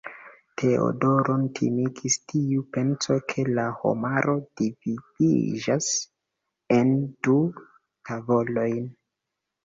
[0.59, 5.89] Teodoron timigis tiu penso, ke la homaro dividiĝas
[6.79, 6.95] en
[7.29, 7.37] du
[8.11, 8.89] tavolojn.